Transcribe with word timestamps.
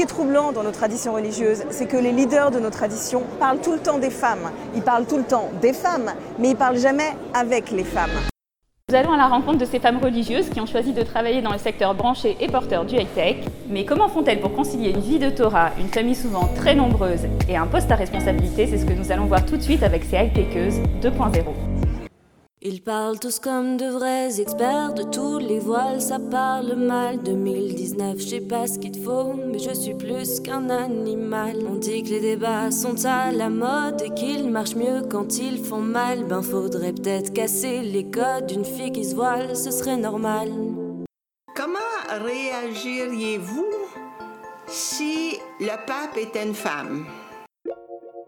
qui 0.00 0.04
est 0.04 0.06
troublant 0.06 0.50
dans 0.50 0.62
nos 0.62 0.70
traditions 0.70 1.12
religieuses, 1.12 1.62
c'est 1.68 1.84
que 1.84 1.98
les 1.98 2.10
leaders 2.10 2.50
de 2.50 2.58
nos 2.58 2.70
traditions 2.70 3.22
parlent 3.38 3.60
tout 3.60 3.72
le 3.72 3.80
temps 3.80 3.98
des 3.98 4.08
femmes. 4.08 4.50
Ils 4.74 4.80
parlent 4.80 5.04
tout 5.04 5.18
le 5.18 5.24
temps 5.24 5.50
des 5.60 5.74
femmes, 5.74 6.10
mais 6.38 6.52
ils 6.52 6.56
parlent 6.56 6.78
jamais 6.78 7.12
avec 7.34 7.70
les 7.70 7.84
femmes. 7.84 8.08
Nous 8.88 8.94
allons 8.94 9.12
à 9.12 9.18
la 9.18 9.26
rencontre 9.26 9.58
de 9.58 9.66
ces 9.66 9.78
femmes 9.78 9.98
religieuses 9.98 10.48
qui 10.48 10.58
ont 10.58 10.64
choisi 10.64 10.94
de 10.94 11.02
travailler 11.02 11.42
dans 11.42 11.52
le 11.52 11.58
secteur 11.58 11.94
branché 11.94 12.34
et 12.40 12.46
porteur 12.46 12.86
du 12.86 12.94
high-tech. 12.94 13.44
Mais 13.68 13.84
comment 13.84 14.08
font-elles 14.08 14.40
pour 14.40 14.54
concilier 14.54 14.88
une 14.88 15.00
vie 15.00 15.18
de 15.18 15.28
Torah, 15.28 15.68
une 15.78 15.88
famille 15.88 16.14
souvent 16.14 16.48
très 16.56 16.74
nombreuse 16.74 17.26
et 17.46 17.58
un 17.58 17.66
poste 17.66 17.90
à 17.90 17.96
responsabilité? 17.96 18.68
C'est 18.68 18.78
ce 18.78 18.86
que 18.86 18.94
nous 18.94 19.12
allons 19.12 19.26
voir 19.26 19.44
tout 19.44 19.58
de 19.58 19.62
suite 19.62 19.82
avec 19.82 20.04
ces 20.04 20.16
high-techeuses 20.16 20.80
2.0. 21.02 21.89
Ils 22.62 22.82
parlent 22.82 23.18
tous 23.18 23.38
comme 23.38 23.78
de 23.78 23.86
vrais 23.86 24.38
experts 24.38 24.92
de 24.92 25.02
tous 25.04 25.38
les 25.38 25.60
voiles, 25.60 26.02
ça 26.02 26.18
parle 26.18 26.74
mal. 26.74 27.22
2019, 27.22 28.18
je 28.18 28.26
sais 28.26 28.40
pas 28.42 28.66
ce 28.66 28.78
qu'il 28.78 28.92
te 28.92 28.98
faut, 28.98 29.32
mais 29.32 29.58
je 29.58 29.72
suis 29.72 29.94
plus 29.94 30.40
qu'un 30.40 30.68
animal. 30.68 31.56
On 31.66 31.76
dit 31.76 32.02
que 32.02 32.10
les 32.10 32.20
débats 32.20 32.70
sont 32.70 33.06
à 33.06 33.32
la 33.32 33.48
mode 33.48 34.02
et 34.02 34.10
qu'ils 34.10 34.50
marchent 34.50 34.76
mieux 34.76 35.00
quand 35.10 35.38
ils 35.38 35.64
font 35.64 35.80
mal. 35.80 36.24
Ben 36.24 36.42
faudrait 36.42 36.92
peut-être 36.92 37.32
casser 37.32 37.80
les 37.80 38.10
codes 38.10 38.48
d'une 38.48 38.66
fille 38.66 38.92
qui 38.92 39.06
se 39.06 39.14
voile, 39.14 39.56
ce 39.56 39.70
serait 39.70 39.96
normal. 39.96 40.50
Comment 41.56 41.78
réagiriez-vous 42.10 43.72
si 44.66 45.38
le 45.60 45.86
pape 45.86 46.18
était 46.18 46.44
une 46.44 46.54
femme? 46.54 47.06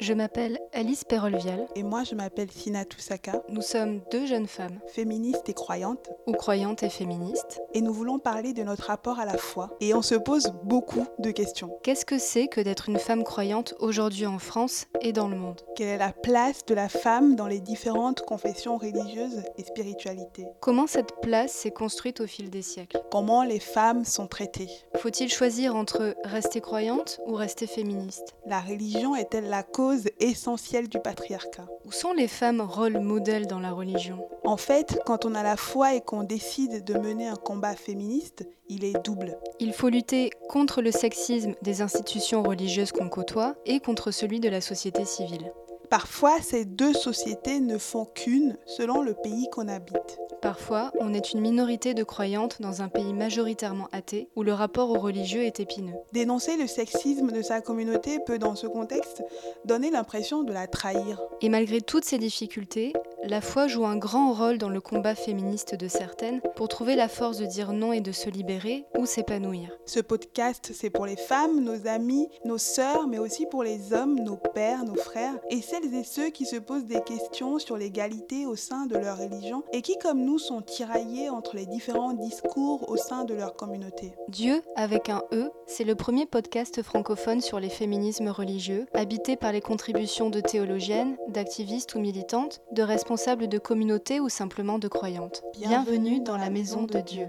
Je 0.00 0.12
m'appelle 0.12 0.58
Alice 0.72 1.04
Perolvial. 1.04 1.66
Et 1.74 1.82
moi, 1.82 2.04
je 2.04 2.14
m'appelle 2.14 2.50
Sina 2.50 2.84
Toussaka. 2.84 3.42
Nous 3.48 3.62
sommes 3.62 4.00
deux 4.10 4.26
jeunes 4.26 4.46
femmes. 4.46 4.78
Féministes 4.86 5.48
et 5.48 5.54
croyantes. 5.54 6.10
Ou 6.26 6.32
croyantes 6.32 6.82
et 6.82 6.88
féministes. 6.88 7.60
Et 7.74 7.80
nous 7.80 7.92
voulons 7.92 8.18
parler 8.18 8.52
de 8.52 8.62
notre 8.62 8.86
rapport 8.86 9.18
à 9.18 9.24
la 9.24 9.36
foi. 9.36 9.76
Et 9.80 9.94
on 9.94 10.02
se 10.02 10.14
pose 10.14 10.52
beaucoup 10.62 11.04
de 11.18 11.30
questions. 11.30 11.70
Qu'est-ce 11.82 12.04
que 12.04 12.18
c'est 12.18 12.48
que 12.48 12.60
d'être 12.60 12.88
une 12.88 12.98
femme 12.98 13.24
croyante 13.24 13.74
aujourd'hui 13.80 14.26
en 14.26 14.38
France 14.38 14.86
et 15.00 15.12
dans 15.12 15.28
le 15.28 15.36
monde? 15.36 15.60
Quelle 15.74 15.88
est 15.88 15.98
la 15.98 16.12
place 16.12 16.64
de 16.64 16.74
la 16.74 16.88
femme 16.88 17.34
dans 17.34 17.46
les 17.46 17.60
différentes 17.60 18.22
confessions 18.22 18.76
religieuses 18.76 19.42
et 19.56 19.64
spiritualités? 19.64 20.46
Comment 20.60 20.86
cette 20.86 21.20
place 21.20 21.52
s'est 21.52 21.70
construite 21.70 22.20
au 22.20 22.26
fil 22.26 22.50
des 22.50 22.62
siècles? 22.62 23.02
Comment 23.10 23.42
les 23.42 23.60
femmes 23.60 24.04
sont 24.04 24.26
traitées? 24.26 24.70
Faut-il 24.96 25.28
choisir 25.28 25.74
entre 25.74 26.14
rester 26.24 26.60
croyante 26.60 27.20
ou 27.26 27.34
rester 27.34 27.66
féministe? 27.66 28.34
La 28.46 28.60
religion 28.60 29.16
est-elle 29.16 29.48
la 29.48 29.62
cause 29.62 29.87
essentielle 30.20 30.88
du 30.88 30.98
patriarcat. 31.00 31.66
Où 31.84 31.92
sont 31.92 32.12
les 32.12 32.28
femmes 32.28 32.60
rôles 32.60 32.98
modèles 32.98 33.46
dans 33.46 33.60
la 33.60 33.72
religion? 33.72 34.28
En 34.44 34.56
fait, 34.56 35.00
quand 35.06 35.24
on 35.24 35.34
a 35.34 35.42
la 35.42 35.56
foi 35.56 35.94
et 35.94 36.00
qu'on 36.00 36.22
décide 36.22 36.84
de 36.84 36.94
mener 36.94 37.28
un 37.28 37.36
combat 37.36 37.74
féministe, 37.74 38.46
il 38.68 38.84
est 38.84 39.04
double. 39.04 39.38
Il 39.60 39.72
faut 39.72 39.88
lutter 39.88 40.30
contre 40.48 40.82
le 40.82 40.90
sexisme 40.90 41.54
des 41.62 41.82
institutions 41.82 42.42
religieuses 42.42 42.92
qu'on 42.92 43.08
côtoie 43.08 43.56
et 43.66 43.80
contre 43.80 44.10
celui 44.10 44.40
de 44.40 44.48
la 44.48 44.60
société 44.60 45.04
civile. 45.04 45.52
Parfois, 45.90 46.40
ces 46.42 46.66
deux 46.66 46.92
sociétés 46.92 47.60
ne 47.60 47.78
font 47.78 48.04
qu'une 48.04 48.58
selon 48.66 49.00
le 49.00 49.14
pays 49.14 49.48
qu'on 49.50 49.68
habite. 49.68 50.18
Parfois, 50.42 50.92
on 51.00 51.14
est 51.14 51.32
une 51.32 51.40
minorité 51.40 51.94
de 51.94 52.04
croyantes 52.04 52.60
dans 52.60 52.82
un 52.82 52.88
pays 52.88 53.12
majoritairement 53.12 53.88
athée 53.90 54.28
où 54.36 54.42
le 54.42 54.52
rapport 54.52 54.90
au 54.90 54.98
religieux 54.98 55.42
est 55.42 55.60
épineux. 55.60 55.94
Dénoncer 56.12 56.56
le 56.56 56.66
sexisme 56.66 57.32
de 57.32 57.42
sa 57.42 57.60
communauté 57.60 58.18
peut, 58.24 58.38
dans 58.38 58.54
ce 58.54 58.66
contexte, 58.66 59.22
donner 59.64 59.90
l'impression 59.90 60.42
de 60.42 60.52
la 60.52 60.66
trahir. 60.66 61.20
Et 61.40 61.48
malgré 61.48 61.80
toutes 61.80 62.04
ces 62.04 62.18
difficultés, 62.18 62.92
la 63.24 63.40
foi 63.40 63.66
joue 63.66 63.84
un 63.84 63.96
grand 63.96 64.32
rôle 64.32 64.58
dans 64.58 64.68
le 64.68 64.80
combat 64.80 65.14
féministe 65.14 65.74
de 65.74 65.88
certaines 65.88 66.40
pour 66.54 66.68
trouver 66.68 66.94
la 66.94 67.08
force 67.08 67.38
de 67.38 67.46
dire 67.46 67.72
non 67.72 67.92
et 67.92 68.00
de 68.00 68.12
se 68.12 68.30
libérer 68.30 68.84
ou 68.96 69.06
s'épanouir. 69.06 69.76
Ce 69.86 70.00
podcast, 70.00 70.70
c'est 70.72 70.90
pour 70.90 71.04
les 71.04 71.16
femmes, 71.16 71.60
nos 71.60 71.86
amis, 71.86 72.28
nos 72.44 72.58
sœurs, 72.58 73.08
mais 73.08 73.18
aussi 73.18 73.46
pour 73.46 73.62
les 73.62 73.92
hommes, 73.92 74.20
nos 74.20 74.36
pères, 74.36 74.84
nos 74.84 74.94
frères, 74.94 75.34
et 75.50 75.60
celles 75.62 75.92
et 75.94 76.04
ceux 76.04 76.30
qui 76.30 76.46
se 76.46 76.56
posent 76.56 76.84
des 76.84 77.02
questions 77.02 77.58
sur 77.58 77.76
l'égalité 77.76 78.46
au 78.46 78.56
sein 78.56 78.86
de 78.86 78.96
leur 78.96 79.18
religion 79.18 79.64
et 79.72 79.82
qui, 79.82 79.98
comme 79.98 80.24
nous, 80.24 80.38
sont 80.38 80.62
tiraillés 80.62 81.28
entre 81.28 81.56
les 81.56 81.66
différents 81.66 82.12
discours 82.12 82.88
au 82.88 82.96
sein 82.96 83.24
de 83.24 83.34
leur 83.34 83.56
communauté. 83.56 84.14
Dieu, 84.28 84.62
avec 84.76 85.08
un 85.08 85.22
E, 85.32 85.50
c'est 85.66 85.84
le 85.84 85.96
premier 85.96 86.26
podcast 86.26 86.82
francophone 86.82 87.40
sur 87.40 87.58
les 87.58 87.68
féminismes 87.68 88.28
religieux, 88.28 88.86
habité 88.94 89.36
par 89.36 89.52
les 89.52 89.60
contributions 89.60 90.30
de 90.30 90.40
théologiennes, 90.40 91.16
d'activistes 91.28 91.94
ou 91.94 92.00
militantes, 92.00 92.60
de 92.72 92.82
responsables 92.82 93.07
de 93.16 93.58
communautés 93.58 94.20
ou 94.20 94.28
simplement 94.28 94.78
de 94.78 94.86
croyantes. 94.86 95.42
Bienvenue 95.58 96.20
dans 96.20 96.36
la 96.36 96.50
maison 96.50 96.82
de 96.82 97.00
Dieu. 97.00 97.28